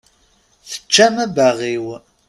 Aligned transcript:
Teččam 0.69 1.15
abbaɣ-iw. 1.25 1.85